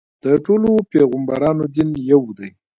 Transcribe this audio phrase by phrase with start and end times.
[0.23, 2.49] د ټولو پیغمبرانو دین یو دی.